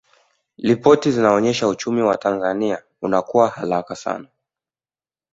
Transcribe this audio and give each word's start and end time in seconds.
ripoti 0.57 1.11
zilionyesha 1.11 1.67
uchumi 1.67 2.01
wa 2.01 2.17
tanzania 2.17 2.83
unakua 3.01 3.47
haraka 3.49 3.95
sana 3.95 4.27